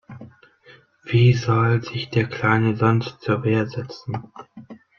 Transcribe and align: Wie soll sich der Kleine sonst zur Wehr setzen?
Wie 1.03 1.33
soll 1.35 1.83
sich 1.83 2.09
der 2.09 2.25
Kleine 2.27 2.75
sonst 2.75 3.21
zur 3.21 3.43
Wehr 3.43 3.67
setzen? 3.67 4.33